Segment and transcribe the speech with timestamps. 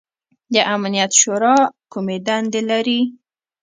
[0.53, 1.57] د امنیت شورا
[1.91, 2.99] کومې دندې لري؟